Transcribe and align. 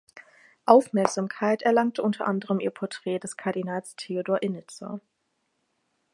Aufmerksamkeit 0.65 1.61
erlangte 1.61 2.01
unter 2.01 2.25
anderem 2.27 2.59
ihr 2.59 2.71
Porträt 2.71 3.19
des 3.19 3.37
Kardinals 3.37 3.95
Theodor 3.95 4.41
Innitzer. 4.41 4.99